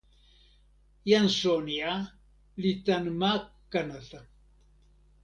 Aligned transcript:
jan 1.09 1.27
Sonja 1.39 1.91
li 2.61 2.71
tan 2.85 3.03
ma 3.19 3.33
Kanata. 3.71 4.21